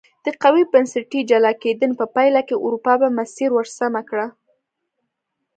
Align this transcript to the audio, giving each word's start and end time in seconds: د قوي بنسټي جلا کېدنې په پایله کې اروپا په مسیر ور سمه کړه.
د 0.25 0.27
قوي 0.43 0.63
بنسټي 0.71 1.21
جلا 1.29 1.51
کېدنې 1.63 1.95
په 1.99 2.05
پایله 2.15 2.41
کې 2.47 2.55
اروپا 2.65 2.93
په 3.01 3.07
مسیر 3.17 3.49
ور 3.53 3.67
سمه 3.77 4.01
کړه. 4.09 4.27